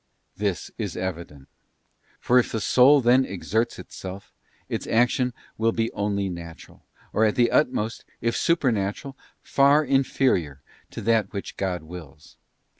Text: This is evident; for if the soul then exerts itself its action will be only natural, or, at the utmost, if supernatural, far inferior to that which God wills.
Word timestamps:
This 0.35 0.71
is 0.79 0.97
evident; 0.97 1.47
for 2.19 2.39
if 2.39 2.51
the 2.51 2.59
soul 2.59 3.01
then 3.01 3.23
exerts 3.23 3.77
itself 3.77 4.33
its 4.67 4.87
action 4.87 5.31
will 5.59 5.73
be 5.73 5.91
only 5.91 6.27
natural, 6.27 6.83
or, 7.13 7.23
at 7.23 7.35
the 7.35 7.51
utmost, 7.51 8.03
if 8.19 8.35
supernatural, 8.35 9.15
far 9.43 9.85
inferior 9.85 10.63
to 10.89 11.01
that 11.01 11.31
which 11.33 11.55
God 11.55 11.83
wills. 11.83 12.37